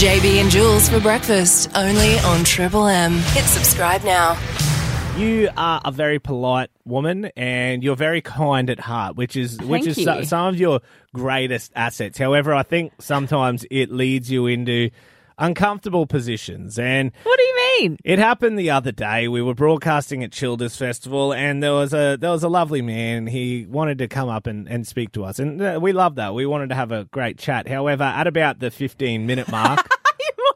[0.00, 3.18] JB and Jules for breakfast, only on Triple M.
[3.18, 4.34] Hit subscribe now.
[5.18, 9.86] You are a very polite woman, and you're very kind at heart, which is which
[9.86, 10.80] is so, some of your
[11.12, 12.16] greatest assets.
[12.16, 14.88] However, I think sometimes it leads you into
[15.40, 17.96] uncomfortable positions, and What do you mean?
[18.04, 19.26] it happened the other day.
[19.26, 23.26] We were broadcasting at Childers Festival, and there was a there was a lovely man.
[23.26, 26.34] He wanted to come up and, and speak to us, and uh, we loved that.
[26.34, 27.66] We wanted to have a great chat.
[27.66, 29.86] However, at about the fifteen minute mark.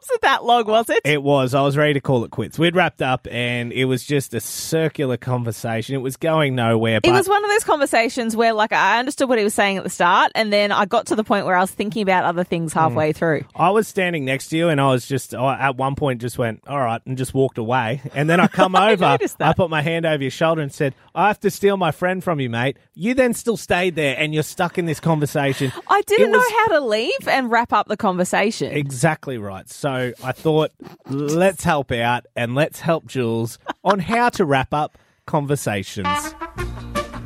[0.04, 1.00] Wasn't that long, was it?
[1.02, 1.54] It was.
[1.54, 2.58] I was ready to call it quits.
[2.58, 5.94] We'd wrapped up, and it was just a circular conversation.
[5.94, 7.00] It was going nowhere.
[7.00, 9.78] But It was one of those conversations where, like, I understood what he was saying
[9.78, 12.24] at the start, and then I got to the point where I was thinking about
[12.24, 12.80] other things hmm.
[12.80, 13.44] halfway through.
[13.54, 16.36] I was standing next to you, and I was just I, at one point just
[16.36, 18.02] went all right, and just walked away.
[18.14, 19.34] And then I come over, that.
[19.40, 22.22] I put my hand over your shoulder and said, "I have to steal my friend
[22.22, 25.72] from you, mate." You then still stayed there, and you're stuck in this conversation.
[25.88, 28.70] I didn't It know how to leave and wrap up the conversation.
[28.70, 29.66] Exactly right.
[29.70, 30.72] So I thought,
[31.08, 36.06] let's help out and let's help Jules on how to wrap up conversations.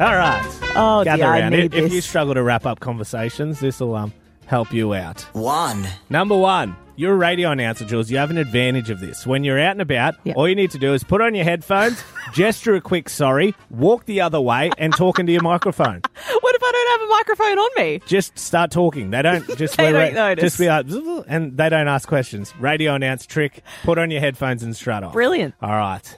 [0.00, 0.58] All right.
[0.77, 1.50] Oh, Gather dear, I around.
[1.52, 1.92] need If, if this.
[1.92, 4.12] you struggle to wrap up conversations, this will um,
[4.46, 5.22] help you out.
[5.33, 5.86] One.
[6.08, 8.11] Number one, you're a radio announcer, Jules.
[8.11, 9.27] You have an advantage of this.
[9.27, 10.35] When you're out and about, Yeah.
[10.35, 12.03] all you need to do is put on your headphones,
[12.35, 16.03] gesture a quick sorry, walk the other way, and talk into your microphone.
[16.41, 18.01] what if I don't have a microphone on me?
[18.07, 19.11] Just start talking.
[19.11, 20.43] They don't just They wear don't notice.
[20.43, 22.53] Just be like, "Zzz," and they don't ask questions.
[22.59, 23.63] Radio announce trick.
[23.85, 25.13] Put on your headphones and strut off.
[25.13, 25.55] Brilliant.
[25.63, 26.17] All right.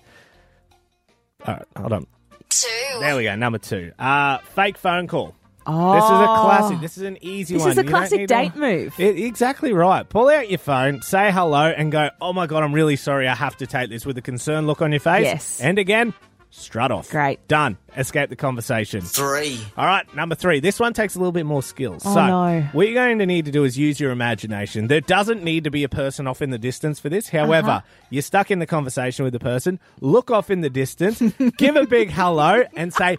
[1.46, 1.66] All right.
[1.76, 2.06] Hold on.
[2.48, 2.68] Two.
[3.00, 3.36] There we go.
[3.36, 3.92] Number two.
[3.98, 5.34] Uh, fake phone call.
[5.66, 5.94] Oh.
[5.94, 6.80] This is a classic.
[6.80, 7.72] This is an easy This one.
[7.72, 8.94] is a You classic need to- date move.
[8.98, 10.08] It- exactly right.
[10.08, 13.28] Pull out your phone, say hello, and go, oh my God, I'm really sorry.
[13.28, 15.24] I have to take this with a concerned look on your face.
[15.24, 15.60] Yes.
[15.60, 16.14] And again,
[16.52, 17.10] strut off.
[17.10, 17.46] Great.
[17.46, 17.76] Done.
[17.96, 19.02] Escape the conversation.
[19.02, 19.60] Three.
[19.76, 20.58] All right, number three.
[20.60, 22.02] This one takes a little bit more skills.
[22.04, 22.62] Oh, so, no.
[22.72, 24.88] what you're going to need to do is use your imagination.
[24.88, 27.28] There doesn't need to be a person off in the distance for this.
[27.28, 27.80] However, Uh-huh.
[28.08, 31.20] you're stuck in the conversation with the person, look off in the distance,
[31.58, 33.16] give a big hello, and say,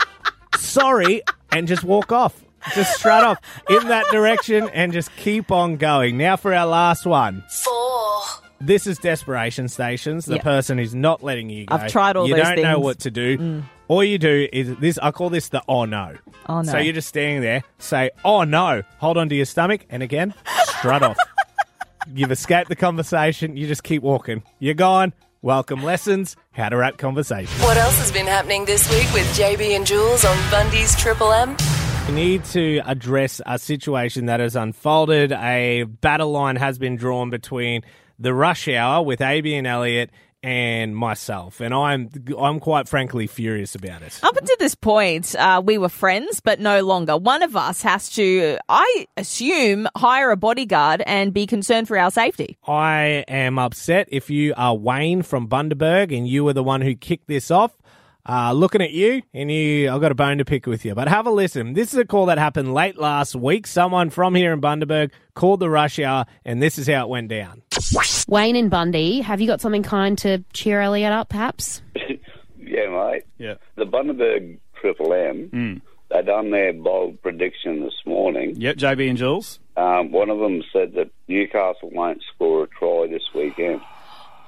[0.58, 1.22] sorry,
[1.52, 2.42] and just walk off.
[2.76, 3.40] Just strut off
[3.70, 6.18] in that direction and just keep on going.
[6.18, 7.44] Now for our last one.
[7.50, 8.22] Four.
[8.60, 10.26] This is desperation stations.
[10.26, 10.44] The Yep.
[10.44, 11.74] person who's not letting you go.
[11.76, 12.78] I've tried all You those don't know things.
[12.78, 12.84] Mm.
[12.84, 13.64] what to do.
[13.88, 15.00] All you do is this.
[15.02, 16.14] I call this the oh no.
[16.48, 16.72] Oh, no.
[16.72, 20.34] So you're just standing there, say oh no, hold on to your stomach, and again
[20.66, 21.18] strut off.
[22.14, 23.58] You've escaped the conversation.
[23.58, 24.44] You just keep walking.
[24.60, 25.14] You're gone.
[25.44, 26.36] Welcome lessons.
[26.52, 27.52] How to wrap conversation.
[27.64, 31.58] What else has been happening this week with JB and Jules on Bundy's Triple M?
[32.08, 35.32] We need to address a situation that has unfolded.
[35.32, 37.82] A battle line has been drawn between
[38.20, 40.12] the rush hour with AB and Elliot
[40.44, 44.20] and myself, and I'm I'm quite frankly furious about it.
[44.24, 47.18] Up until this point, uh, we were friends, but no longer.
[47.18, 52.12] One of us has to, I assume, hire a bodyguard and be concerned for our
[52.12, 52.58] safety.
[52.68, 56.96] I am upset if you are Wayne from Bundaberg and you were the one who
[56.96, 57.72] kicked this off.
[58.28, 60.94] Uh, looking at you, and you, I've got a bone to pick with you.
[60.94, 61.74] But have a listen.
[61.74, 63.66] This is a call that happened late last week.
[63.68, 67.30] Someone from here in Bundaberg called the rush hour, and this is how it went
[67.30, 67.64] down.
[68.28, 71.82] Wayne and Bundy, have you got something kind to cheer Elliot up, perhaps?
[72.64, 73.24] Yeah, mate.
[73.38, 73.56] Yeah.
[73.76, 78.54] The Bundaberg Triple M, they done their bold prediction this morning.
[78.56, 79.60] Yep, JB and Jules.
[79.76, 83.82] Um, one of them said that Newcastle won't score a try this weekend.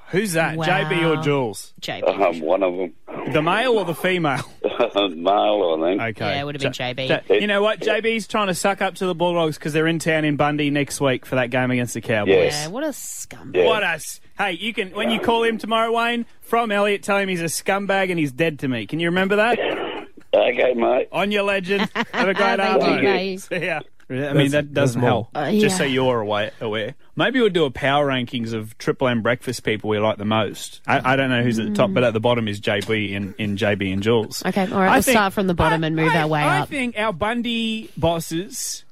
[0.08, 0.56] Who's that?
[0.56, 0.64] Wow.
[0.64, 1.74] JB or Jules?
[1.82, 2.08] JB.
[2.18, 2.94] Um, one of them,
[3.32, 4.44] The male or the female?
[4.62, 6.00] male, I think.
[6.00, 6.14] Okay.
[6.34, 7.08] Yeah, it would have been JB.
[7.28, 7.80] Ja- you know what?
[7.80, 11.00] JB's trying to suck up to the Bulldogs because they're in town in Bundy next
[11.00, 12.52] week for that game against the Cowboys.
[12.52, 13.56] yeah, what a scumbag.
[13.56, 13.66] Yeah.
[13.66, 14.20] What us?
[14.38, 17.44] Hey, you can when you call him tomorrow, Wayne, from Elliot, tell him he's a
[17.44, 18.86] scumbag and he's dead to me.
[18.86, 19.58] Can you remember that?
[20.34, 21.08] Okay, mate.
[21.12, 21.88] On your legend.
[22.12, 23.28] Have a great afternoon.
[23.28, 23.38] you.
[23.38, 23.82] See ya.
[24.10, 25.28] I mean, that doesn't help.
[25.34, 26.94] Uh, Just so you're aware, aware.
[27.16, 30.80] Maybe we'll do a power rankings of Triple M breakfast people we like the most.
[30.86, 33.34] I, I don't know who's at the top, but at the bottom is JB in,
[33.38, 34.44] in JB and Jules.
[34.44, 36.58] Okay, all right, I let's start from the bottom and move I- our way I
[36.58, 36.62] up.
[36.64, 38.84] I think our Bundy bosses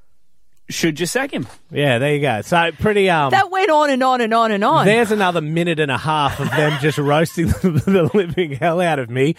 [0.71, 1.47] should just sack him.
[1.71, 2.41] Yeah, there you go.
[2.43, 3.31] So pretty um.
[3.31, 4.87] That went on and on and on and on.
[4.87, 9.11] There's another minute and a half of them just roasting the living hell out of
[9.11, 9.35] me.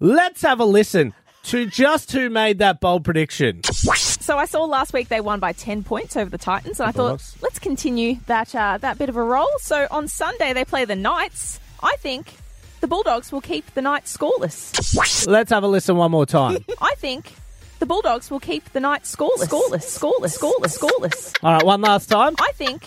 [0.00, 1.12] Let's have a listen
[1.44, 3.60] to just who made that bold prediction.
[4.28, 6.92] So I saw last week they won by ten points over the Titans, and I
[6.92, 9.48] thought let's continue that uh, that bit of a roll.
[9.60, 11.58] So on Sunday they play the Knights.
[11.82, 12.34] I think
[12.80, 15.26] the Bulldogs will keep the Knights scoreless.
[15.26, 16.62] Let's have a listen one more time.
[16.82, 17.32] I think
[17.78, 19.48] the Bulldogs will keep the Knights scoreless.
[19.48, 19.98] Scoreless.
[19.98, 20.38] Scoreless.
[20.38, 20.78] Scoreless.
[20.78, 21.38] Scoreless.
[21.42, 22.34] All right, one last time.
[22.38, 22.86] I think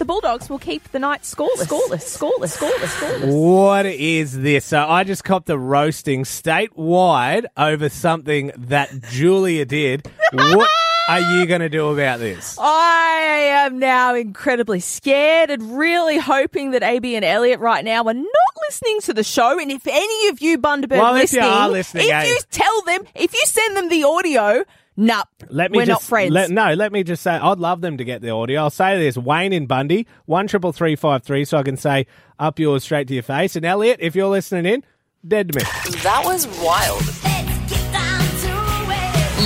[0.00, 1.66] the Bulldogs will keep the Knights scoreless.
[1.66, 2.18] Scoreless.
[2.18, 2.56] Scoreless.
[2.56, 3.20] Scoreless.
[3.20, 3.32] Scoreless.
[3.32, 4.64] What is this?
[4.64, 10.10] So I just copped a roasting statewide over something that Julia did.
[10.32, 10.70] What
[11.06, 12.56] are you going to do about this?
[12.58, 18.14] I am now incredibly scared and really hoping that AB and Elliot right now are
[18.14, 18.26] not
[18.68, 19.60] listening to the show.
[19.60, 22.24] And if any of you Bundaberg Well, if you listening, are listening, if eh?
[22.24, 24.64] you tell them, if you send them the audio,
[25.00, 26.32] nah, Let me we're just not friends.
[26.32, 28.62] Let, no, let me just say, I'd love them to get the audio.
[28.62, 32.06] I'll say this: Wayne in Bundy, one triple three five three, so I can say
[32.38, 33.56] up yours straight to your face.
[33.56, 34.84] And Elliot, if you're listening in,
[35.26, 35.64] dead to me.
[36.02, 37.02] That was wild.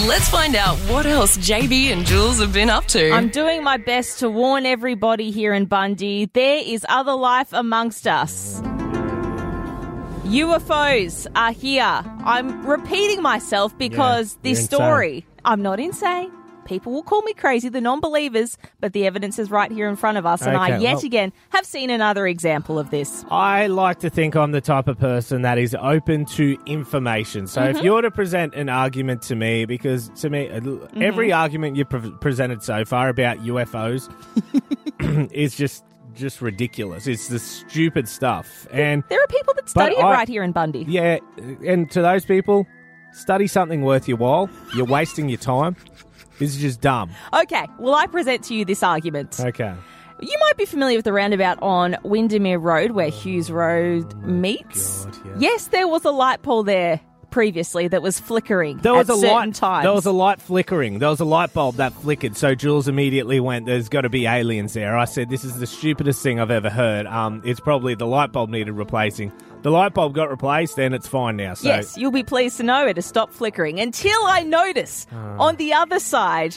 [0.07, 3.11] Let's find out what else JB and Jules have been up to.
[3.11, 8.07] I'm doing my best to warn everybody here in Bundy there is other life amongst
[8.07, 8.61] us.
[10.25, 12.03] UFOs are here.
[12.25, 14.79] I'm repeating myself because you're this insane.
[14.79, 16.31] story, I'm not insane.
[16.65, 19.97] People will call me crazy, the non believers, but the evidence is right here in
[19.97, 20.41] front of us.
[20.41, 23.23] And I yet well- again have seen another example of this.
[23.31, 27.47] I like to think I'm the type of person that is open to information.
[27.49, 27.77] So Mm-hmm.
[27.77, 31.03] if you're to present an argument to me, because to me, uh, Mm-hmm.
[31.03, 34.09] every argument you've pre- presented so far about UFOs
[35.33, 37.09] is just just ridiculous.
[37.09, 38.69] It's the stupid stuff.
[38.71, 40.85] And There are people that study it I- right here in Bundy.
[40.89, 41.19] yeah,
[41.67, 42.67] and to those people,
[43.15, 44.51] study something worth your while.
[44.75, 45.77] You're wasting your time.
[46.39, 47.11] This is just dumb.
[47.33, 49.39] Okay, well, I present to you this argument.
[49.41, 49.73] Okay.
[50.21, 55.05] You might be familiar with the roundabout on Windermere Road where Hughes Road oh, meets.
[55.05, 55.33] Oh God, yeah.
[55.39, 57.01] Yes, there was a light pole there
[57.35, 59.55] previously that was flickering There was at a certain light.
[59.57, 59.83] times.
[59.85, 61.01] There was a light flickering.
[61.01, 62.37] There was a light bulb that flickered.
[62.37, 65.67] So Jules immediately went, "There's got to be aliens there." I said, "This is the
[65.67, 69.33] stupidest thing I've ever heard." Um, it's probably the light bulb needed replacing.
[69.63, 71.55] The light bulb got replaced, and it's fine now.
[71.55, 75.37] So yes, you'll be pleased to know it has stopped flickering until I notice Ah.
[75.41, 76.57] on the other side,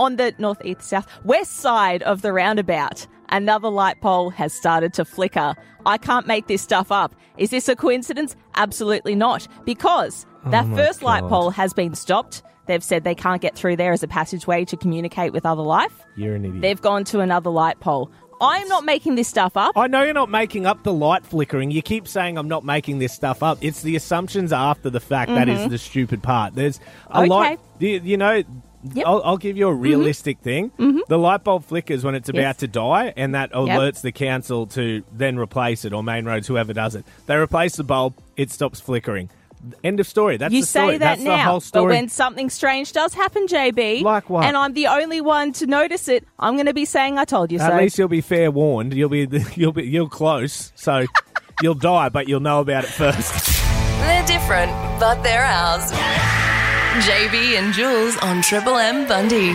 [0.00, 4.92] on the north, east, south, west side of the roundabout, another light pole has started
[4.94, 5.54] to flicker.
[5.86, 7.14] I can't make this stuff up.
[7.40, 8.36] Is this a coincidence?
[8.54, 9.48] Absolutely not.
[9.64, 12.42] Because that Oh my first light pole has been stopped.
[12.66, 16.04] They've said they can't get through there as a passageway to communicate with other life.
[16.16, 16.60] you're an idiot.
[16.62, 18.12] They've gone to another light pole.
[18.42, 19.76] I'm not making this stuff up.
[19.76, 21.70] I know you're not making up the light flickering.
[21.70, 23.58] You keep saying I'm not making this stuff up.
[23.60, 26.54] It's the assumptions after the fact that is the stupid part.
[26.54, 26.78] There's
[27.10, 27.20] a Mm-hmm.
[27.20, 27.28] Okay.
[27.28, 27.58] lot.
[28.06, 28.42] You know,
[28.82, 29.06] Yep.
[29.06, 29.82] I'll, I'll give you a mm-hmm.
[29.82, 30.70] realistic thing.
[30.70, 31.00] Mm-hmm.
[31.08, 32.56] The light bulb flickers when it's about Yes.
[32.58, 36.72] to die, and that alerts the council to then replace it, or main roads, whoever
[36.72, 37.04] does it.
[37.26, 39.28] They replace the bulb, it stops flickering.
[39.84, 40.38] End of story.
[40.38, 40.94] That's You the story.
[40.94, 44.44] say that That's now, the whole but when something strange does happen, JB, Like what?
[44.44, 47.52] and I'm the only one to notice it, I'm going to be saying I told
[47.52, 47.72] you At so.
[47.74, 48.94] At least you'll be fair warned.
[48.94, 51.04] You'll be you'll be you're close, so
[51.62, 53.60] you'll die, but you'll know about it first.
[54.00, 56.39] They're different, but they're ours.
[56.98, 59.52] JB and Jules on Triple M Bundy.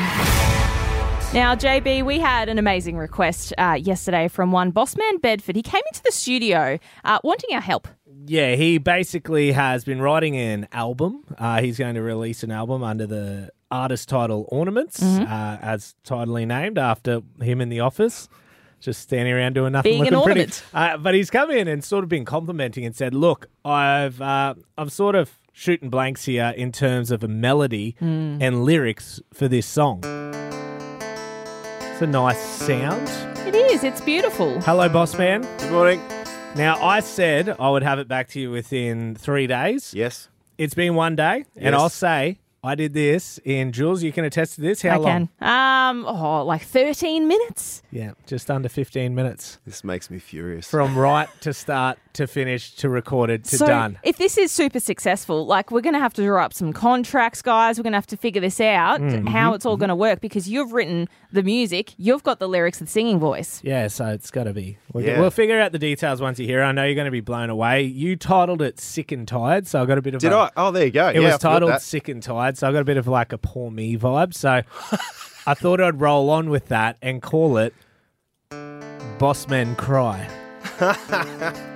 [1.34, 5.58] Now, JB, we had an amazing request uh, yesterday from one Bossman Bedford.
[5.58, 7.90] He came into the studio uh, wanting our help.
[8.26, 11.24] Yeah, he basically has been writing an album.
[11.38, 15.32] Uh, he's going to release an album under the artist title Ornaments, Mm-hmm.
[15.32, 18.30] uh, as tidily named after him in the office.
[18.80, 20.40] Just standing around doing nothing, Being an looking pretty.
[20.42, 20.64] ornament.
[20.74, 24.54] Uh, but he's come in and sort of been complimenting and said, "Look, I've uh,
[24.78, 28.38] I'm sort of shooting blanks here in terms of a melody Hmm.
[28.42, 30.02] and lyrics for this song."
[31.92, 33.08] It's a nice sound.
[33.48, 34.60] It is, it's beautiful.
[34.62, 35.42] Hello, boss man.
[35.60, 36.02] Good morning.
[36.56, 39.94] Now, I said I would have it back to you within three days.
[39.94, 40.28] Yes.
[40.58, 44.04] It's been one day, and I'll say I did this in Jules.
[44.04, 44.82] You can attest to this.
[44.82, 45.30] How I long?
[45.40, 45.48] can.
[45.50, 47.82] Um, oh, like 13 minutes?
[47.92, 50.68] Yeah, just under fifteen minutes This makes me furious.
[50.70, 54.00] from right to start to finish to recorded to so done.
[54.04, 57.42] if this is super successful, like we're going to have to draw up some contracts,
[57.42, 57.78] guys.
[57.78, 59.28] We're going to have to figure this out, Mm-hmm.
[59.28, 62.80] how it's all going to work, because you've written the music, you've got the lyrics,
[62.80, 63.62] the singing voice.
[63.64, 64.78] Yeah, so it's got to be.
[64.94, 65.20] We'll, Yeah.
[65.20, 66.62] we'll figure out the details once you hear.
[66.62, 66.66] it.
[66.66, 67.84] I know you're going to be blown away.
[67.84, 70.22] You titled it "Sick and Tired," so I got a bit of.
[70.22, 70.50] Did a, I?
[70.58, 71.10] Oh, there you go.
[71.10, 73.34] It yeah, I was titled "Sick and Tired," so I got a bit of like
[73.34, 74.34] a poor me vibe.
[74.34, 74.50] So
[75.48, 77.74] I thought I'd roll on with that and call it
[79.20, 80.28] "Boss Men Cry."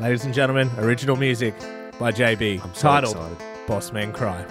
[0.00, 1.54] Ladies and gentlemen, original music
[1.98, 3.66] by JB, I'm so titled excited.
[3.66, 4.44] "Boss Men Cry."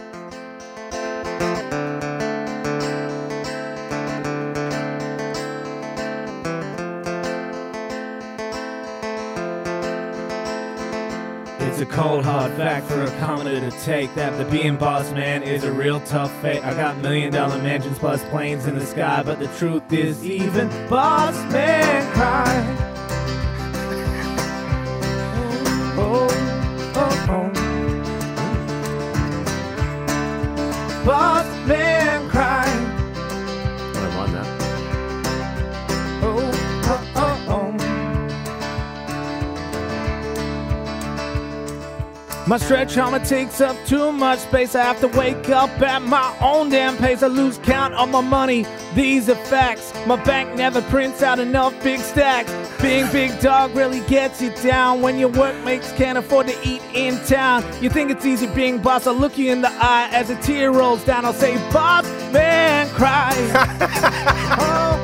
[11.61, 15.43] It's a cold hard fact for a commoner to take that the being boss man
[15.43, 16.65] is a real tough fate.
[16.65, 20.67] I got million dollar mansions plus planes in the sky, but the truth is even
[20.89, 22.86] boss man cry.
[31.07, 31.46] Boss
[42.47, 44.73] My stretch armor takes up too much space.
[44.73, 47.21] I have to wake up at my own damn pace.
[47.21, 48.65] I lose count on my money.
[48.95, 49.91] These are facts.
[50.05, 52.49] My bank never prints out enough big stacks.
[52.81, 57.17] Being big dog really gets you down when your workmates can't afford to eat in
[57.25, 57.65] town.
[57.81, 59.07] You think it's easy being boss?
[59.07, 61.25] I'll look you in the eye as a tear rolls down.
[61.25, 63.33] I'll say, Boss man, cry.
[64.57, 64.96] oh.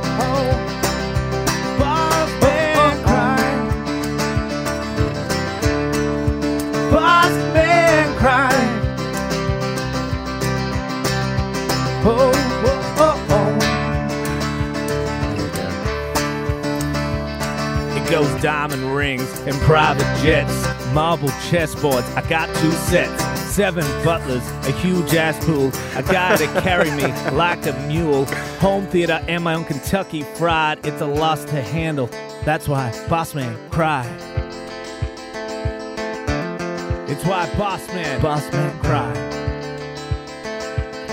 [7.23, 8.51] Boss man, cry.
[12.05, 12.31] Oh,
[12.65, 13.57] oh, oh, oh.
[17.95, 22.03] It goes diamond rings and private jets, marble chessboards.
[22.17, 27.03] I got two sets, seven butlers, a huge ass pool, a guy to carry me
[27.31, 28.25] like a mule.
[28.59, 30.85] Home theater and my own Kentucky fried.
[30.85, 32.09] It's a loss to handle.
[32.43, 34.03] That's why boss man cry.
[37.05, 39.13] It's why boss man, boss man cry.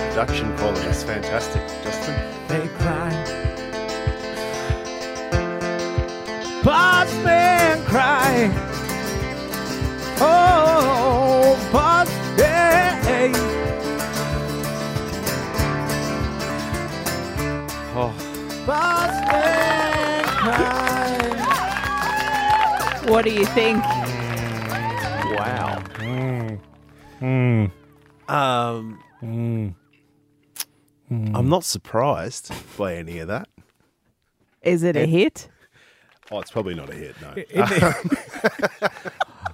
[0.08, 2.14] Production quality is fantastic, Justin.
[2.46, 3.10] They cry.
[6.62, 8.50] Boss man cry.
[10.20, 13.34] Oh, boss man.
[17.96, 18.14] Oh,
[18.64, 21.10] Boss man cry.
[23.08, 23.82] What do you think?
[27.20, 27.70] Mm.
[28.28, 29.74] Um, Mm.
[31.36, 33.48] I'm not surprised by any of that.
[34.62, 35.48] Is it a hit?
[36.30, 37.34] Oh, it's probably not a hit, no.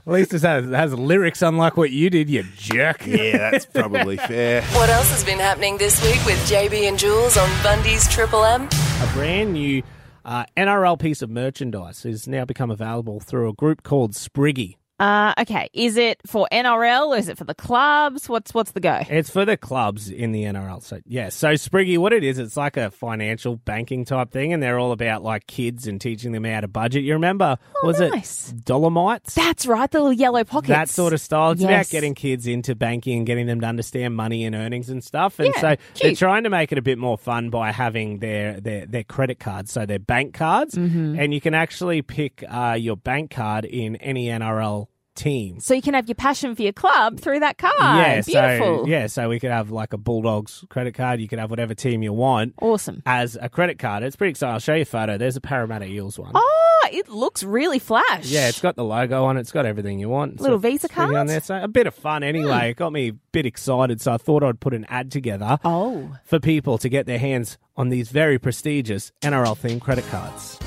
[0.06, 3.06] At least it has, it has lyrics unlike what you did, you jerk.
[3.06, 4.62] yeah, that's probably fair.
[4.62, 8.68] What else has been happening this week with JB and Jules on Bundy's Triple M?
[9.00, 9.82] A brand new
[10.24, 14.76] uh, NRL piece of merchandise has now become available through a group called Spriggy.
[14.98, 15.68] Uh, okay.
[15.74, 18.28] Is it for NRL or is it for the clubs?
[18.28, 19.02] What's what's the go?
[19.08, 20.82] It's for the clubs in the NRL.
[20.82, 24.62] So yeah, so Spriggy, what it is, it's like a financial banking type thing, and
[24.62, 27.02] they're all about like kids and teaching them how to budget.
[27.04, 27.58] You remember?
[27.82, 28.50] Oh, was nice.
[28.52, 29.34] it Dollarmites?
[29.34, 30.68] That's right, the little yellow pockets.
[30.68, 31.50] that sort of style.
[31.50, 35.04] It's about getting kids into banking and getting them to understand money and earnings and
[35.04, 35.38] stuff.
[35.38, 38.60] And Yeah, so they're trying to make it a bit more fun by having their
[38.60, 41.18] their, their credit cards, so their bank cards, Mm-hmm.
[41.18, 44.85] and you can actually pick uh, your bank card in any NRL
[45.16, 45.58] team.
[45.60, 47.74] So you can have your passion for your club through that card.
[47.80, 48.84] yeah, Beautiful.
[48.84, 51.20] so yeah, so we could have like a Bulldogs credit card.
[51.20, 53.02] You could have whatever team you want Awesome.
[53.06, 54.02] as a credit card.
[54.02, 54.52] It's pretty exciting.
[54.54, 55.18] I'll show you a photo.
[55.18, 56.32] There's a Parramatta Eels one.
[56.34, 58.26] Oh, it looks really flash.
[58.26, 59.40] Yeah, it's got the logo on it.
[59.40, 60.40] It's got everything you want.
[60.40, 61.14] Little Visa card.
[61.14, 61.40] on there.
[61.40, 62.60] So a bit of fun anyway.
[62.60, 62.64] Hmm.
[62.66, 66.16] It got me a bit excited, so I thought I'd put an ad together Oh.
[66.24, 70.58] for people to get their hands on these very prestigious NRL themed credit cards.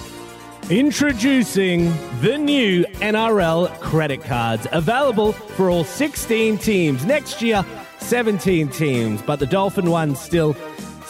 [0.70, 1.86] Introducing
[2.22, 7.04] the new NRL credit cards, available for all 16 teams.
[7.08, 7.66] Next year,
[7.98, 10.56] 17 teams, but the Dolphin one's still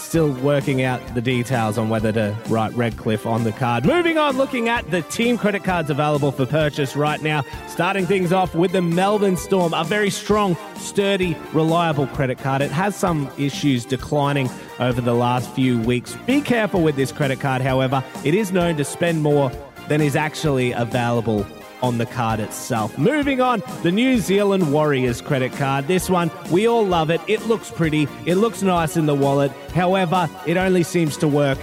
[0.10, 3.86] still working out the details on whether to write Redcliffe on the card.
[3.86, 7.44] Moving on, looking at the team credit cards available for purchase right now.
[7.68, 12.64] Starting things off with the Melbourne Storm, a very strong, sturdy, reliable credit card.
[12.64, 14.50] It has some issues declining
[14.80, 16.16] over the last few weeks.
[16.26, 18.04] Be careful with this credit card, however.
[18.26, 19.52] It is known to spend more
[19.90, 21.46] than is actually available
[21.82, 22.98] on the card itself.
[22.98, 25.88] Moving on, the New Zealand Warriors credit card.
[25.88, 27.22] This one, we all love it.
[27.28, 29.52] It looks pretty, it looks nice in the wallet.
[29.74, 31.58] However, it only seems to work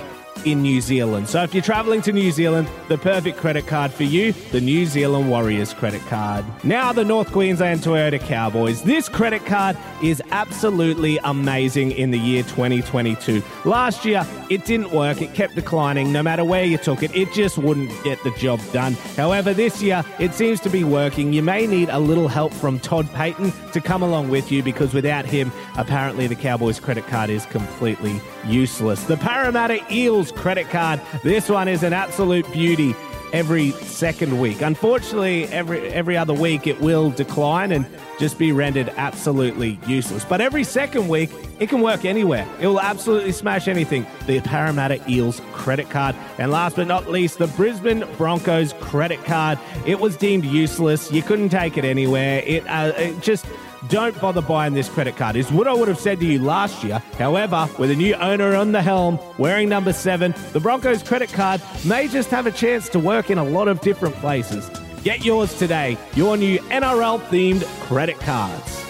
[0.47, 1.29] in New Zealand.
[1.29, 4.87] So if you're traveling to New Zealand, the perfect credit card for you, the New
[4.87, 6.45] Zealand Warriors credit card.
[6.65, 8.83] Now the North Queensland Toyota Cowboys.
[8.83, 13.43] This credit card is absolutely amazing in the year 2022.
[13.65, 15.21] Last year, it didn't work.
[15.21, 17.15] It kept declining no matter where you took it.
[17.15, 18.93] It just wouldn't get the job done.
[19.17, 21.33] However, this year, it seems to be working.
[21.33, 24.95] You may need a little help from Todd Payten to come along with you because
[24.95, 29.03] without him, apparently the Cowboys credit card is completely useless.
[29.05, 31.01] The Parramatta Eels credit card.
[31.23, 32.95] This one is an absolute beauty
[33.33, 34.63] every second week.
[34.63, 37.87] Unfortunately, every every other week it will decline and
[38.19, 40.25] just be rendered absolutely useless.
[40.25, 42.47] But every second week it can work anywhere.
[42.61, 44.07] It will absolutely smash anything.
[44.27, 46.15] The Parramatta Eels credit card.
[46.39, 49.59] And last but not least, the Brisbane Broncos credit card.
[49.87, 51.11] It was deemed useless.
[51.11, 52.43] You couldn't take it anywhere.
[52.47, 53.47] It, uh, it just
[53.89, 56.83] don't bother buying this credit card, is what I would have said to you last
[56.85, 56.99] year.
[57.19, 61.61] However, with a new owner on the helm, wearing number seven, the Broncos credit card
[61.85, 64.69] may just have a chance to work in a lot of different places.
[65.03, 68.85] Get yours today, your new NRL themed credit cards.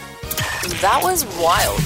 [0.81, 1.81] That was wild.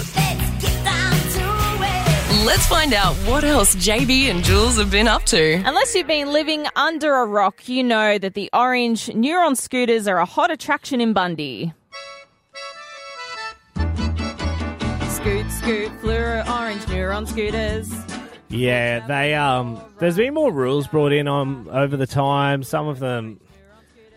[2.47, 5.63] Let's find out what else JB and Jules have been up to.
[5.67, 10.19] Unless you've been living under a rock, you know that the orange Neuron scooters are
[10.19, 11.75] a hot attraction in Bundy.
[15.21, 17.93] Scoot, scoot, fluoro orange neuron scooters.
[18.49, 19.79] Yeah, they um.
[19.99, 22.63] There's been more rules brought in on over the time.
[22.63, 23.39] Some of them,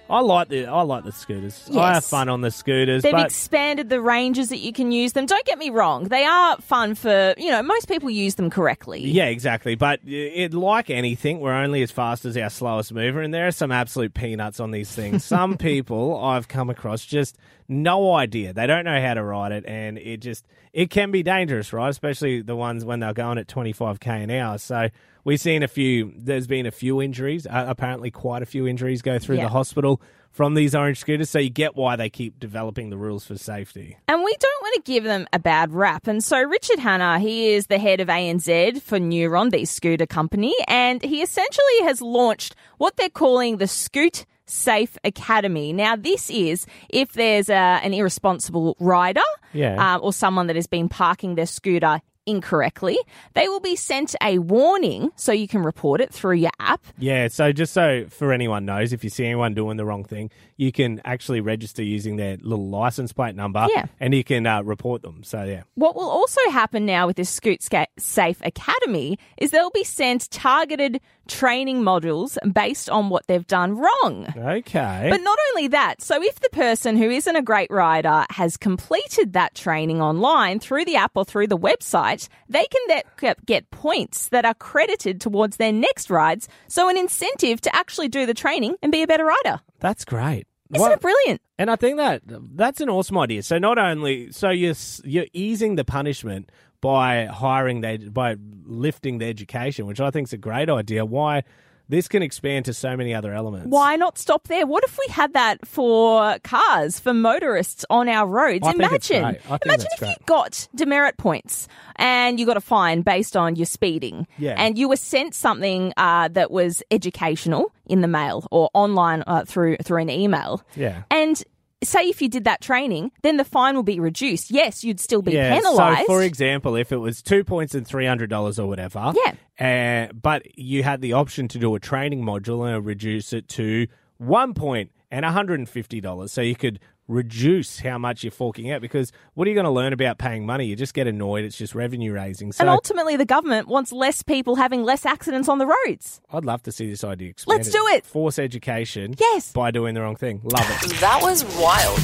[0.09, 1.61] I like the I like the scooters.
[1.69, 2.09] I have Yes.
[2.09, 5.25] fun on the scooters, They've but expanded the ranges that you can use them.
[5.25, 9.01] Don't get me wrong, they are fun for, you know, most people use them correctly.
[9.01, 9.75] Yeah, exactly.
[9.75, 13.51] But it, like anything, we're only as fast as our slowest mover, and there are
[13.51, 15.23] some absolute peanuts on these things.
[15.25, 17.37] Some people I've come across just
[17.73, 18.53] no idea.
[18.53, 21.89] They don't know how to ride it, and it just it can be dangerous, right?
[21.89, 24.57] Especially the ones when they're going at twenty five k an hour.
[24.57, 24.87] So
[25.23, 26.13] we've seen a few.
[26.17, 27.45] There's been a few injuries.
[27.47, 29.43] Uh, apparently, quite a few injuries go through Yeah.
[29.43, 30.01] the hospital
[30.31, 31.29] from these orange scooters.
[31.29, 33.97] So you get why they keep developing the rules for safety.
[34.07, 36.07] And we don't want to give them a bad rap.
[36.07, 40.55] And so Richard Hannah, he is the head of ANZ for Neuron, the scooter company,
[40.67, 45.73] and he essentially has launched what they're calling the Scoot Safe Academy.
[45.73, 49.21] Now, this is if there's a, an irresponsible rider
[49.53, 49.95] Yeah.
[49.95, 52.97] um, or someone that has been parking their scooter incorrectly,
[53.33, 56.81] they will be sent a warning so you can report it through your app.
[56.97, 60.31] Yeah, so just so for anyone knows, if you see anyone doing the wrong thing,
[60.57, 63.85] you can actually register using their little license plate number, Yeah.
[63.99, 65.23] and you can uh, report them.
[65.23, 69.71] So yeah, What will also happen now with this Scoot Sca- Safe Academy is they'll
[69.71, 74.27] be sent targeted training modules based on what they've done wrong.
[74.37, 75.07] okay.
[75.09, 79.33] But not only that, so if the person who isn't a great rider has completed
[79.33, 82.12] that training online through the app or through the website,
[82.49, 86.47] they can then get points that are credited towards their next rides.
[86.67, 89.61] So an incentive to actually do the training and be a better rider.
[89.79, 90.45] That's great.
[90.73, 91.41] Isn't Well, it brilliant?
[91.59, 93.43] And I think that that's an awesome idea.
[93.43, 96.51] So not only so you're you're easing the punishment
[96.81, 101.05] by hiring they by lifting the education, which I think is a great idea.
[101.05, 101.43] Why
[101.89, 103.67] this can expand to so many other elements.
[103.69, 104.65] Why not stop there?
[104.65, 108.65] What if we had that for cars, for motorists on our roads?
[108.67, 109.61] I imagine, great.
[109.65, 111.67] Imagine if you got demerit points
[111.97, 114.55] and you got a fine based on your speeding, Yeah.
[114.57, 119.43] and you were sent something uh, that was educational in the mail or online uh,
[119.45, 120.63] through through an email.
[120.75, 121.03] Yeah.
[121.11, 121.43] and.
[121.83, 124.51] Say if you did that training, then the fine will be reduced.
[124.51, 125.99] Yes, you'd still be Yeah, penalised.
[126.01, 129.13] So, for example, if it was two points and three hundred dollars or whatever,
[129.59, 130.07] Yeah.
[130.09, 133.87] uh, but you had the option to do a training module and reduce it to
[134.17, 138.31] one point and one hundred and fifty dollars, so you could reduce how much you're
[138.31, 138.81] forking out.
[138.81, 140.65] Because what are you going to learn about paying money?
[140.65, 141.43] You just get annoyed.
[141.45, 142.51] It's just revenue raising.
[142.51, 146.21] So and ultimately, the government wants less people having less accidents on the roads.
[146.31, 147.65] I'd love to see this idea expanded.
[147.65, 148.05] Let's do it.
[148.05, 149.15] Force education.
[149.19, 149.51] Yes.
[149.51, 150.41] By doing the wrong thing.
[150.43, 150.99] Love it.
[150.99, 151.99] That was wild.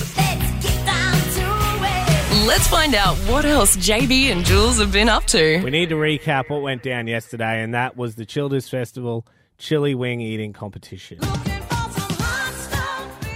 [2.48, 5.62] Let's find out what else JB and Jules have been up to.
[5.62, 9.26] we need to recap what went down yesterday, and that was the Childers Festival
[9.58, 11.20] chili wing eating competition.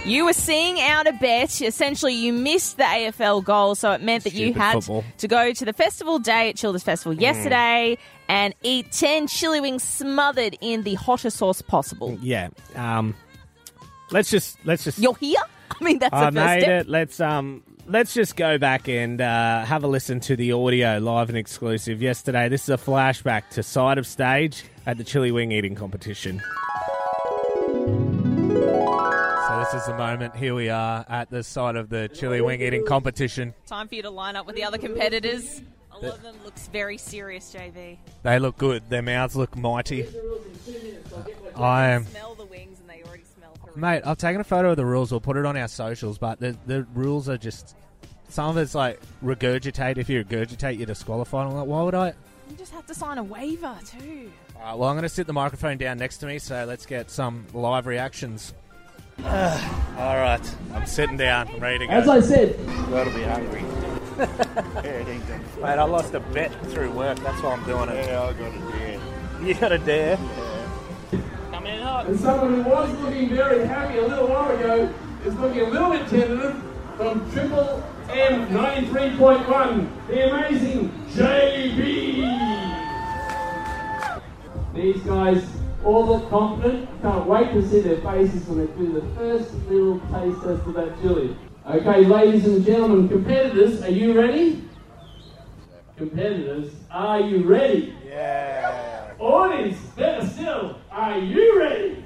[0.06, 1.62] You were seeing out a bet.
[1.62, 5.04] Essentially, you missed the AFL goal, so it meant that you Stupid had football.
[5.18, 7.96] To go to the festival day at Childers Festival yesterday
[8.28, 12.18] and eat 10 chili wings smothered in the hottest sauce possible.
[12.20, 12.50] Yeah.
[12.74, 13.14] Um,
[14.10, 15.40] let's just let's just You're here?
[15.70, 16.80] I mean, that's I the first made step.
[16.82, 16.88] it.
[16.88, 21.30] Let's um let's just go back and uh, have a listen to the audio live
[21.30, 22.50] and exclusive yesterday.
[22.50, 26.42] This is a flashback to side of stage at the chili wing eating competition.
[29.74, 30.36] Is the moment.
[30.36, 33.54] Here we are at the side of the chili wing eating competition.
[33.66, 35.62] Time for you to line up with the other competitors.
[35.90, 37.98] A lot of them looks very serious, JB.
[38.22, 38.88] They look good.
[38.88, 40.06] Their mouths look mighty.
[41.56, 42.06] I am.
[42.06, 43.76] Smell the wings and they already smell horrendous.
[43.76, 45.10] Mate, I've taken a photo of the rules.
[45.10, 47.74] We'll put it on our socials, but the the rules are just
[48.28, 49.98] some of it's like regurgitate.
[49.98, 51.48] If you regurgitate, you're disqualified.
[51.48, 52.14] I'm like, why would I?
[52.48, 54.30] You just have to sign a waiver too.
[54.54, 56.86] All right, well, I'm going to sit the microphone down next to me, so let's
[56.86, 58.54] get some live reactions.
[59.22, 61.48] All right, I'm sitting down.
[61.48, 61.92] I'm ready to go.
[61.92, 62.56] As I said,
[62.90, 63.62] Gotta be hungry.
[65.60, 67.18] Mate, I lost a bet through work.
[67.20, 68.06] That's why I'm doing it.
[68.06, 69.00] Yeah, I got a dare.
[69.42, 70.18] You got a dare.
[72.06, 74.92] and someone who was looking very happy a little while ago
[75.24, 76.62] is looking a little bit tentative
[76.96, 82.24] from Triple M 93.1, the amazing JB.
[84.74, 85.44] These guys
[85.84, 86.88] all look confident.
[87.02, 90.74] Can't wait to see their faces when they do the first little taste test of
[90.74, 91.36] that chili.
[91.66, 94.68] Okay, ladies and gentlemen, competitors, are you ready?
[95.96, 97.94] Competitors, are you ready?
[98.06, 99.12] Yeah.
[99.18, 102.04] Audience, better still, are you ready?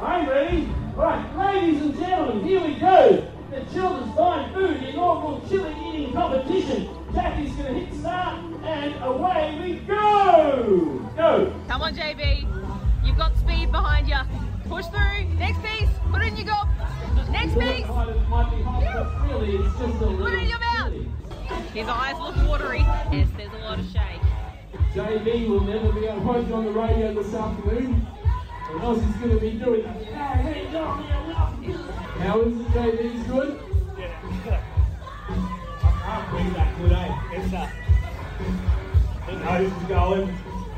[0.00, 0.68] I'm ready.
[0.94, 3.30] Right, ladies and gentlemen, here we go.
[3.50, 6.95] The Childers Fine Food inaugural chili eating competition.
[7.14, 11.08] Jackie's going to hit start, and away we go.
[11.16, 11.52] Go.
[11.68, 12.46] Come on, JB.
[13.04, 14.18] You've got speed behind you.
[14.68, 15.24] Push through.
[15.38, 15.88] Next piece.
[16.10, 16.68] Put it in your gob.
[17.30, 17.86] Next piece.
[17.86, 20.92] Might be hot, but really, it's just a Put it in your mouth.
[21.72, 22.80] His eyes look watery.
[23.12, 24.20] Yes, there's a lot of shake.
[24.94, 28.04] JB will never be able to you on the radio this afternoon.
[28.70, 29.84] And Ozzy's going to be doing.
[29.84, 30.00] How
[32.40, 33.14] is it, JB?
[33.14, 33.75] Is good?
[37.50, 37.68] Good, eh?
[39.28, 40.26] It's nose is going,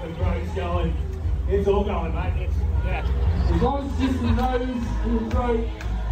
[0.03, 0.97] the throat's going.
[1.49, 2.33] It's all going, mate.
[2.49, 3.07] It's, yeah.
[3.55, 5.67] As long as just the nose and the throat,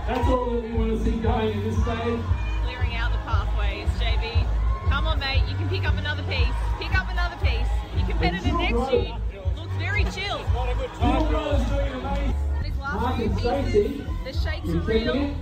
[0.07, 2.21] that's all that we want to see going at this stage.
[2.65, 4.47] Clearing out the pathways, JB.
[4.89, 5.43] Come on, mate.
[5.49, 6.55] You can pick up another piece.
[6.79, 7.69] Pick up another piece.
[7.97, 9.15] Your competitor next to you
[9.57, 10.39] looks very chill.
[10.55, 15.15] Not a good time, last few pieces, the shakes are real.
[15.15, 15.35] it?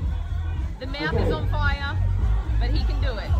[0.81, 1.22] The mouth Okay.
[1.24, 1.96] is on fire,
[2.59, 3.31] but he can do it.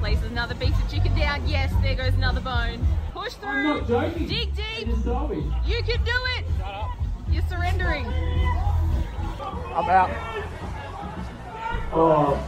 [0.00, 1.46] Places another piece of chicken down.
[1.46, 2.86] Yes, there goes another bone.
[3.12, 3.62] Push I'm through.
[3.62, 4.26] not joking.
[4.26, 4.86] Dig deep.
[4.88, 5.36] just told me.
[5.66, 6.46] You can do it.
[7.30, 8.06] You're surrendering.
[9.36, 10.10] I'm out.
[11.92, 12.38] Oh.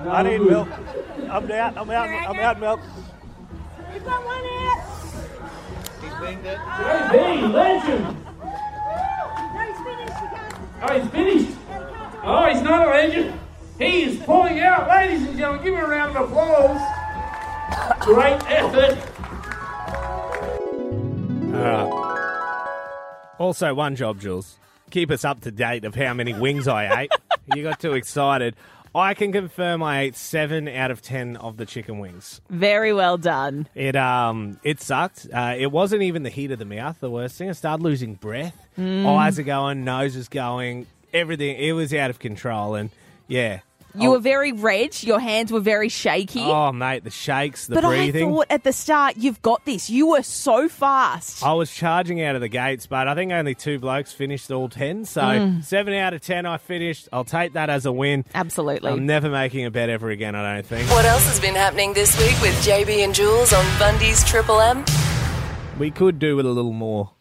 [0.00, 0.50] No, I need good.
[0.50, 0.68] milk.
[1.30, 1.78] I'm out.
[1.78, 2.28] I'm out.
[2.28, 2.80] I'm out milk.
[6.24, 8.16] JB, legend.
[10.82, 11.56] Oh, he's finished.
[12.22, 13.40] Oh, he's not a legend.
[13.78, 14.88] He is pulling out.
[14.88, 16.80] Ladies and gentlemen, give him a round of applause.
[18.00, 18.98] Great effort.
[21.54, 23.34] All right.
[23.38, 24.58] Also, one job, Jules.
[24.90, 27.10] Keep us up to date of how many wings I ate.
[27.54, 28.54] you got too excited.
[28.94, 32.40] I can confirm I ate seven out of ten of the chicken wings.
[32.48, 33.66] Very well done.
[33.74, 35.26] It um it sucked.
[35.32, 37.00] Uh, it wasn't even the heat of the mouth.
[37.00, 37.48] The worst thing.
[37.48, 38.56] I started losing breath.
[38.78, 41.56] Eyes are going, nose is going, everything.
[41.56, 42.90] It was out of control, and
[43.28, 43.60] yeah.
[43.96, 45.00] You Oh, were very red.
[45.04, 46.40] Your hands were very shaky.
[46.42, 48.26] Oh mate, the shakes, the but breathing.
[48.26, 49.88] I thought at the start, you've got this.
[49.88, 51.44] You were so fast.
[51.44, 54.68] I was charging out of the gates, but I think only two blokes finished all
[54.68, 55.04] ten.
[55.04, 55.62] So Mm.
[55.64, 57.08] seven out of ten I finished.
[57.12, 58.24] I'll take that as a win.
[58.34, 58.90] Absolutely.
[58.90, 60.34] I'm never making a bet ever again.
[60.34, 60.90] I don't think.
[60.90, 64.84] What else has been happening this week with JB and Jules on Bundy's Triple M?
[65.78, 67.12] We could do with a little more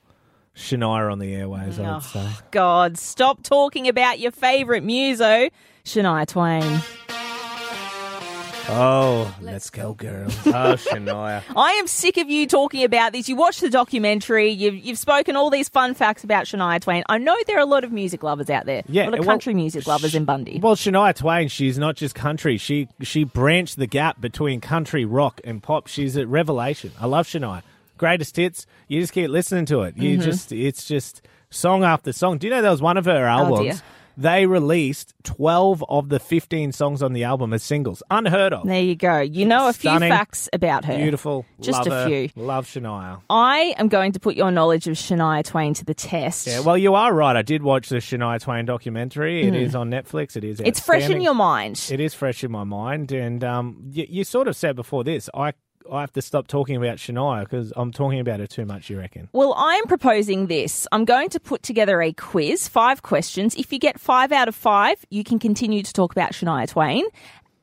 [0.56, 1.80] Shania on the airways.
[1.80, 2.30] I Oh, would say.
[2.52, 5.50] God, stop talking about your favourite muso,
[5.84, 6.82] Shania Twain.
[8.70, 10.28] Oh, let's go, girl.
[10.46, 11.44] Oh, Shania.
[11.56, 13.28] I am sick of you talking about this.
[13.28, 14.50] You watched the documentary.
[14.52, 17.04] You've, you've spoken all these fun facts about Shania Twain.
[17.10, 18.84] I know there are a lot of music lovers out there.
[18.88, 20.60] Yeah, a lot of well, country music lovers in Bundy.
[20.62, 22.58] Well, Shania Twain, she's not just country.
[22.58, 25.88] She she branched the gap between country, rock, and pop.
[25.88, 26.92] She's a revelation.
[27.02, 27.64] I love Shania.
[27.98, 28.66] Greatest hits.
[28.88, 29.98] You just keep listening to it.
[29.98, 32.38] You just it's just song after song.
[32.38, 33.82] Do you know that was one of her albums?
[33.82, 33.86] Oh.
[34.16, 38.04] They released twelve of the fifteen songs on the album as singles.
[38.12, 38.68] Unheard of.
[38.68, 39.20] there you go.
[39.22, 40.02] You know a Stunning.
[40.02, 40.96] few facts about her.
[40.98, 41.48] Beautiful.
[41.60, 42.08] Just Love a her.
[42.08, 42.30] few.
[42.36, 43.22] Love Shania.
[43.28, 46.46] I am going to put your knowledge of Shania Twain to the test.
[46.46, 47.36] Yeah, well, you are right.
[47.36, 49.48] I did watch the Shania Twain documentary.
[49.48, 50.36] It is on Netflix.
[50.38, 50.60] It is.
[50.60, 51.84] It's fresh in your mind.
[51.90, 55.28] It is fresh in my mind, and um, you, you sort of said before this,
[55.34, 55.54] I
[55.92, 58.90] I have to stop talking about Shania because I'm talking about her too much.
[58.90, 59.30] You reckon?
[59.34, 60.88] Well, I'm proposing this.
[60.92, 63.56] I'm going to put together a quiz, five questions.
[63.56, 67.06] If you get five out of five, you can continue to talk about Shania Twain.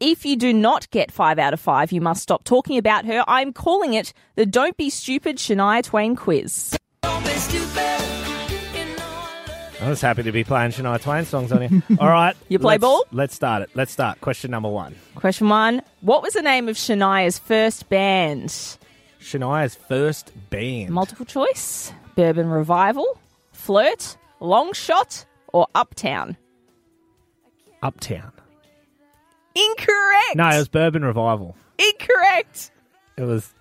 [0.00, 3.22] If you do not get five out of five, you must stop talking about her.
[3.28, 6.76] I'm calling it the Don't Be Stupid Shania Twain quiz.
[9.82, 11.82] I was happy to be playing Shania Twain songs on here.
[11.98, 13.04] All right, You play let's- ball?
[13.12, 13.70] Let's start it.
[13.74, 14.20] Let's start.
[14.20, 18.50] Question number one: Question one What was the name of Shania's first band?
[19.20, 20.90] Shania's first band.
[20.90, 23.18] Multiple choice Bourbon Revival,
[23.52, 26.36] Flirt, Long Shot, or Uptown?
[27.82, 28.32] Uptown.
[29.54, 30.36] Incorrect.
[30.36, 31.56] No, it was Bourbon Revival.
[31.78, 32.70] Incorrect.
[33.16, 33.52] It was.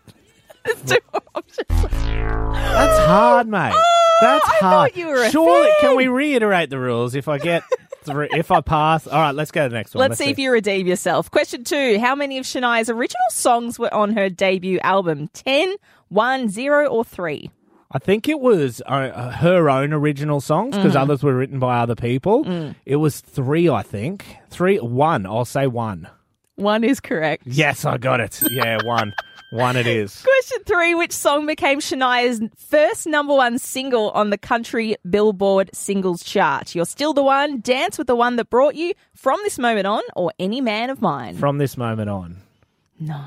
[0.75, 1.67] There's two options.
[1.69, 3.73] That's hard, mate.
[4.21, 4.91] That's Oh, I hard.
[4.91, 5.75] thought you were a Surely, fan.
[5.81, 7.15] can we reiterate the rules?
[7.15, 7.63] If I get,
[8.03, 9.33] three, if I pass, all right.
[9.35, 10.01] Let's go to the next one.
[10.01, 11.31] Let's, see if you redeem yourself.
[11.31, 15.29] Question two How many of Shania's original songs were on her debut album?
[15.33, 15.75] 10,
[16.09, 17.49] 1, 0, or 3?
[17.91, 21.01] I think it was uh, her own original songs because Mm.
[21.01, 22.73] others were written by other people.
[22.85, 24.25] It was three, I think.
[24.49, 25.25] Three, one.
[25.25, 26.07] I'll say one.
[26.55, 27.43] One is correct.
[27.47, 28.43] Yes, I got it.
[28.51, 29.13] Yeah, one.
[29.51, 30.21] One it is.
[30.23, 36.23] Question three Which song became Shania's first number one single on the country Billboard singles
[36.23, 36.75] chart?
[36.75, 40.03] You're still the one, Dance with the One That Brought You, From This Moment On,
[40.15, 41.37] or Any Man of Mine?
[41.37, 42.37] From this moment on.
[42.99, 43.21] no.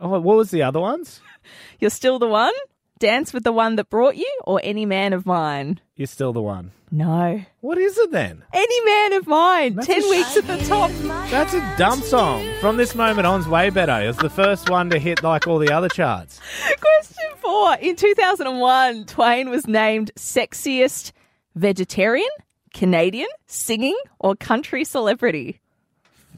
[0.00, 1.20] Oh, what was the other ones?
[1.78, 2.52] You're still the one,
[3.00, 5.80] Dance with the One That Brought You, or Any Man of Mine?
[5.96, 6.70] You're still the one.
[6.92, 7.44] No.
[7.60, 8.44] What is it then?
[8.52, 9.74] Any Man of Mine.
[9.74, 10.90] That's 10 a weeks at the top.
[11.28, 12.48] That's a dumb song.
[12.60, 14.00] From this moment on, on's way better.
[14.00, 16.40] It was the first one to hit like all the other charts.
[16.80, 17.74] Question four.
[17.80, 21.10] In 2001, Twain was named sexiest
[21.56, 22.28] vegetarian,
[22.72, 25.60] Canadian, singing, or country celebrity.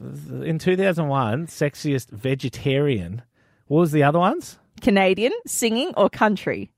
[0.01, 3.21] in 2001, sexiest vegetarian.
[3.67, 4.57] What was the other ones?
[4.81, 6.71] Canadian, singing, or country?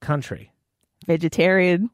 [0.00, 0.52] Country.
[1.06, 1.90] Vegetarian.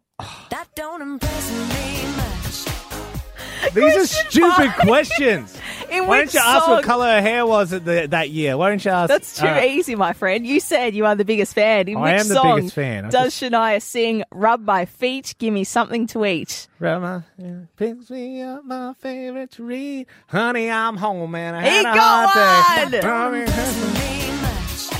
[0.51, 3.75] That don't impress me much.
[3.75, 4.75] These are Question stupid five.
[4.77, 5.59] questions.
[5.91, 6.75] In Why which don't you ask song?
[6.77, 8.57] what color her hair was at the, that year?
[8.57, 9.09] Why don't you ask?
[9.09, 9.71] That's too All right.
[9.73, 10.47] easy, my friend.
[10.47, 11.87] You said you are the biggest fan.
[11.87, 13.05] In I which am the song biggest fan.
[13.05, 16.67] I does just- Shania sing "Rub My Feet, Give Me Something to Eat"?
[16.79, 20.07] Rama yeah, picks me up my favorite to read.
[20.29, 23.01] Honey, I'm home and I He had a got hard day.
[23.03, 23.33] one!
[23.33, 24.22] Me much.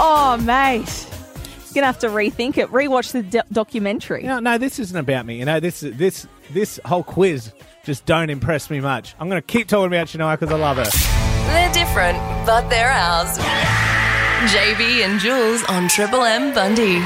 [0.05, 1.07] Oh, mate,
[1.67, 2.69] You're gonna have to rethink it.
[2.71, 4.25] Rewatch the do- documentary.
[4.25, 5.39] No, no, this isn't about me.
[5.39, 7.53] You know, this this this whole quiz
[7.85, 9.15] just don't impress me much.
[9.21, 10.85] I'm going to keep talking about Shania because I love her.
[11.53, 13.37] They're different, but they're ours.
[14.53, 17.01] JB and Jules on Triple M Bundy.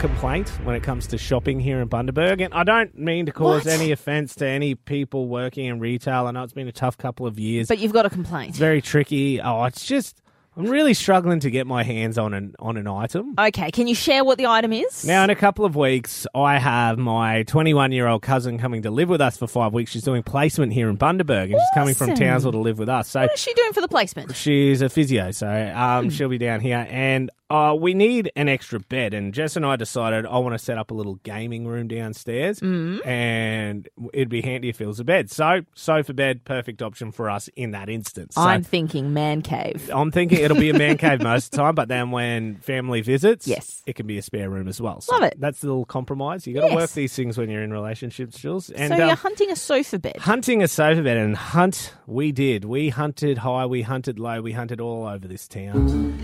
[0.00, 3.64] Complaint when it comes to shopping here in Bundaberg, and I don't mean to cause
[3.64, 3.74] What?
[3.74, 6.26] any offence to any people working in retail.
[6.26, 7.66] I know it's been a tough couple of years.
[7.68, 8.50] But you've got a complaint.
[8.50, 9.40] it's very tricky.
[9.40, 10.20] Oh, it's just
[10.56, 13.34] I'm really struggling to get my hands on an on an item.
[13.38, 15.04] Okay, can you share what the item is?
[15.04, 18.90] Now, in a couple of weeks, I have my 21 year old cousin coming to
[18.90, 19.90] live with us for five weeks.
[19.90, 22.24] She's doing placement here in Bundaberg, and she's coming from Awesome.
[22.24, 23.08] Townsville to live with us.
[23.08, 24.34] So what is she doing for the placement?
[24.34, 25.78] she's a physio, so Hmm.
[25.78, 26.86] um, she'll be down here.
[26.90, 29.14] And uh, we need an extra bed.
[29.14, 32.58] And Jess and I decided I want to set up a little gaming room downstairs,
[32.60, 32.98] Hmm.
[33.04, 35.30] and it'd be handy if it was a bed.
[35.30, 38.34] So, sofa bed, perfect option for us in that instance.
[38.34, 39.88] So, I'm thinking man cave.
[39.92, 43.02] I'm thinking it'll be a man cave most of the time, but then when family
[43.02, 43.82] visits, Yes.
[43.86, 45.00] it can be a spare room as well.
[45.02, 45.34] So Love it.
[45.38, 46.46] That's the little compromise.
[46.46, 46.74] You got to Yes.
[46.76, 48.70] work these things when you're in relationships, Jules.
[48.70, 50.16] And so um, you're hunting a sofa bed.
[50.16, 52.64] hunting a sofa bed, and hunt we did.
[52.64, 56.14] We hunted high, we hunted low, we hunted all over this town.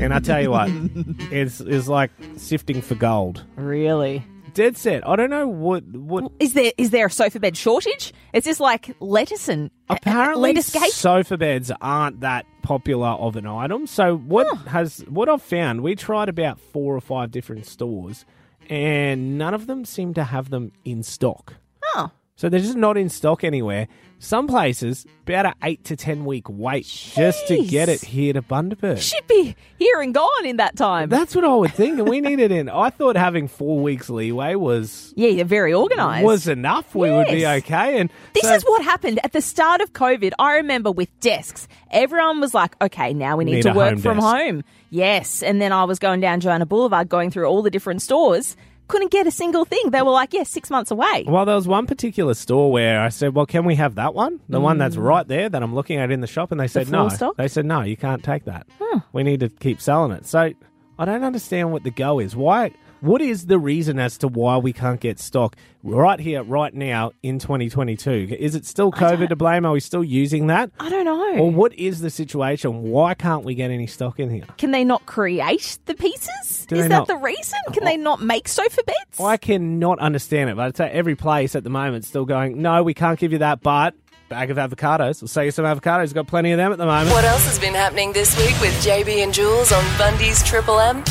[0.00, 0.70] And I tell you what,
[1.30, 3.44] it's it's like sifting for gold.
[3.56, 4.24] Really?
[4.54, 5.06] Dead set.
[5.06, 6.30] I don't know what what.
[6.38, 8.12] Is there is there a sofa bed shortage?
[8.32, 13.46] Is this like lettuce and uh, Apparently, lettuce sofa beds aren't that popular of an
[13.46, 13.86] item.
[13.86, 15.82] So what has what I've found?
[15.82, 18.24] We tried about four or five different stores,
[18.68, 21.54] and none of them seem to have them in stock.
[21.94, 23.86] Oh, So they're just not in stock anywhere.
[24.18, 28.40] Some places about an eight to ten week wait just to get it here to
[28.40, 28.98] Bundaberg.
[28.98, 31.10] should be here and gone in that time.
[31.10, 32.70] That's what I would think, and we need it in.
[32.70, 36.24] I thought having four weeks leeway was yeah, you're very organised.
[36.24, 36.94] was enough.
[36.94, 37.62] We would be Yes.
[37.64, 37.98] okay.
[37.98, 40.32] And This so- is what happened at the start of COVID.
[40.38, 43.92] I remember with desks, everyone was like, okay, now we need, Need to a work
[43.94, 44.26] home from desk.
[44.34, 44.64] home.
[44.88, 45.42] Yes.
[45.42, 48.56] And then I was going down Johanna Boulevard, going through all the different stores,
[48.90, 49.90] couldn't get a single thing.
[49.90, 51.24] They were like, yeah, six months away.
[51.26, 54.40] Well, there was one particular store where I said, "Well, can we have that one?
[54.48, 55.04] The one that's mm.
[55.04, 57.36] right there that I'm looking at in the shop?" And they said, full "No." stock?
[57.36, 58.66] They said, "No, you can't take that.
[59.12, 60.52] We need to keep selling it." So
[60.98, 62.36] I don't understand what the go is.
[62.36, 62.72] Why?
[63.00, 67.12] What is the reason as to why we can't get stock right here, right now
[67.22, 68.36] in 2022?
[68.38, 69.64] Is it still COVID to blame?
[69.64, 70.70] Are we still using that?
[70.78, 71.38] I don't know.
[71.38, 72.82] Or what is the situation?
[72.82, 74.44] Why can't we get any stock in here?
[74.58, 76.66] Can they not create the pieces?
[76.66, 77.58] Do Is that not- the reason?
[77.72, 78.02] Can they oh.
[78.02, 79.18] not make sofa beds?
[79.18, 82.82] I cannot understand it, but I'd say every place at the moment still going, no,
[82.82, 83.94] we can't give you that, but
[84.28, 85.22] bag of avocados.
[85.22, 86.08] We'll sell you some avocados.
[86.08, 87.10] We've got plenty of them at the moment.
[87.12, 91.02] What else has been happening this week with JB and Jules on Bundy's Triple M?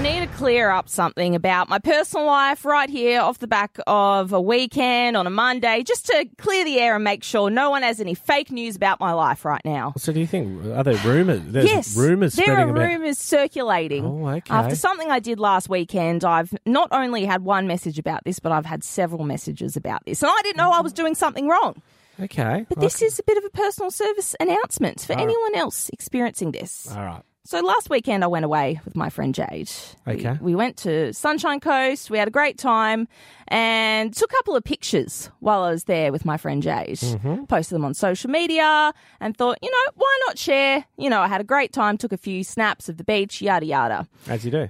[0.00, 4.32] Need to clear up something about my personal life right here off the back of
[4.32, 7.82] a weekend on a Monday, just to clear the air and make sure no one
[7.82, 9.92] has any fake news about my life right now.
[9.96, 11.42] So do you think, are there rumours?
[11.44, 12.80] There's yes, rumours there are about...
[12.80, 14.04] rumours circulating.
[14.04, 14.54] Oh, okay.
[14.54, 18.52] After something I did last weekend, I've not only had one message about this, but
[18.52, 21.82] I've had several messages about this, and I didn't know I was doing something wrong.
[22.20, 22.66] Okay.
[22.68, 25.24] But this is a bit of a personal service announcement for All right.
[25.24, 26.88] anyone else experiencing this.
[26.90, 27.22] All right.
[27.48, 29.70] So last weekend I went away with my friend Jade.
[30.06, 30.36] Okay.
[30.38, 32.10] We, went to Sunshine Coast.
[32.10, 33.08] We had a great time
[33.46, 36.98] and took a couple of pictures while I was there with my friend Jade.
[36.98, 37.44] Mm-hmm.
[37.44, 40.84] Posted them on social media and thought, you know, why not share?
[40.98, 43.64] You know, I had a great time, took a few snaps of the beach, yada
[43.64, 44.06] yada.
[44.26, 44.68] As you do.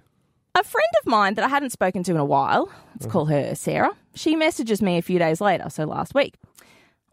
[0.54, 3.56] A friend of mine that I hadn't spoken to in a while, let's call her
[3.56, 6.36] Sarah, she messages me a few days later, so last week.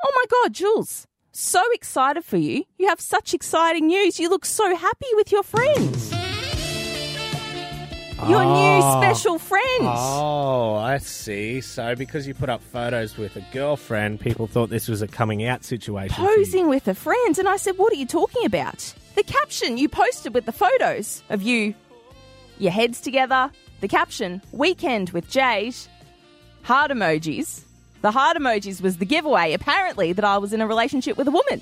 [0.03, 2.63] Oh my God, Jules, so excited for you.
[2.77, 4.19] You have such exciting news.
[4.19, 6.11] You look so happy with your friends.
[8.29, 9.01] Your new Oh.
[9.01, 9.81] special friend.
[9.83, 11.59] Oh, I see.
[11.61, 15.43] So because you put up photos with a girlfriend, people thought this was a coming
[15.45, 16.15] out situation.
[16.15, 17.37] Posing with a friend.
[17.37, 18.93] And I said, What are you talking about?
[19.15, 21.75] The caption you posted with the photos of you,
[22.57, 25.75] your heads together, the caption, Weekend with Jade,
[26.63, 27.63] heart emojis.
[28.05, 31.31] The heart emojis was the giveaway, apparently, that I was in a relationship with a
[31.31, 31.59] woman.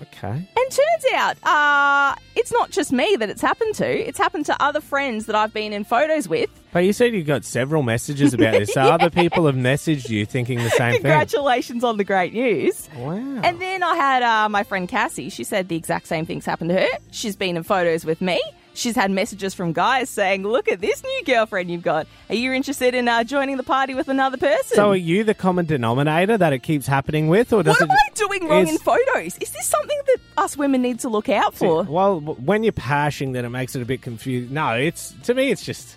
[0.00, 0.28] Okay.
[0.28, 3.86] And turns out, uh, it's not just me that it's happened to.
[3.86, 6.48] It's happened to other friends that I've been in photos with.
[6.72, 8.70] But you said you got several messages about this.
[8.72, 11.02] So other people have messaged you thinking the same thing.
[11.02, 12.88] Congratulations on the great news.
[12.96, 13.18] Wow.
[13.44, 15.28] And then I had uh, my friend Cassie.
[15.28, 16.98] She said the exact same things happened to her.
[17.10, 18.40] She's been in photos with me.
[18.74, 22.06] She's had messages from guys saying, "Look at this new girlfriend you've got.
[22.28, 25.34] Are you interested in uh, joining the party with another person?" So are you the
[25.34, 27.98] common denominator that it keeps happening with, or does what am it?
[28.00, 29.36] I doing wrong is- in photos?
[29.38, 31.82] Is this something that us women need to look out for?
[31.82, 34.50] Well, when you're pashing, then it makes it a bit confused.
[34.50, 35.96] No, it's to me, it's just.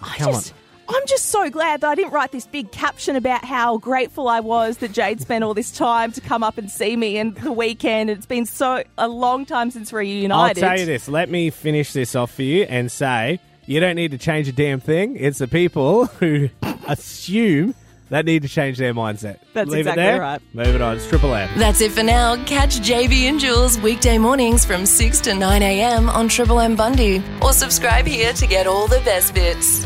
[0.00, 0.58] I come just, on.
[0.88, 4.40] I'm just so glad that I didn't write this big caption about how grateful I
[4.40, 7.50] was that Jade spent all this time to come up and see me and the
[7.52, 8.08] weekend.
[8.10, 10.62] It's been so a long time since we're I'll reunited.
[10.62, 11.08] tell you this.
[11.08, 14.52] Let me finish this off for you and say you don't need to change a
[14.52, 15.16] damn thing.
[15.16, 16.48] It's the people who
[16.86, 17.74] assume
[18.08, 19.40] that need to change their mindset.
[19.52, 20.20] That's Leave exactly it there.
[20.20, 20.40] right.
[20.54, 20.96] Move it on.
[20.96, 21.50] It's Triple M.
[21.58, 22.36] That's it for now.
[22.44, 26.08] Catch JB and Jules weekday mornings from 6 to 9 a.m.
[26.08, 29.84] on Triple M Bundy or subscribe here to get all the best bits.